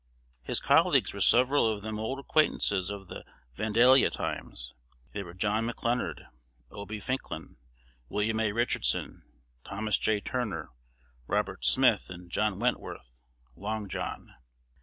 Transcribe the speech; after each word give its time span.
His 0.41 0.59
colleagues 0.59 1.13
were 1.13 1.19
several 1.21 1.71
of 1.71 1.83
them 1.83 1.99
old 1.99 2.17
acquaintances 2.17 2.89
of 2.89 3.07
the 3.07 3.23
Vandalia 3.55 4.09
times. 4.09 4.73
They 5.13 5.21
were 5.21 5.35
John 5.35 5.69
McClernand, 5.69 6.25
O. 6.71 6.87
B. 6.87 6.99
Ficklin, 6.99 7.57
William 8.09 8.39
A. 8.39 8.51
Richardson, 8.51 9.21
Thomas 9.63 9.99
J. 9.99 10.19
Turner, 10.19 10.71
Robert 11.27 11.63
Smith, 11.63 12.09
and 12.09 12.31
John 12.31 12.57
Wentworth 12.57 13.21
(Long 13.55 13.87
John). 13.87 14.33